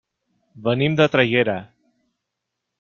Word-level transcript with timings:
Venim 0.67 0.97
de 1.01 1.07
Traiguera. 1.17 1.57